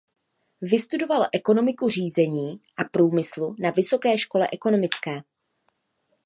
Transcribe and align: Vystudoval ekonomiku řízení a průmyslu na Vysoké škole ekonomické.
Vystudoval 0.61 1.25
ekonomiku 1.31 1.89
řízení 1.89 2.61
a 2.77 2.83
průmyslu 2.83 3.55
na 3.59 3.69
Vysoké 3.69 4.17
škole 4.17 4.47
ekonomické. 4.53 5.21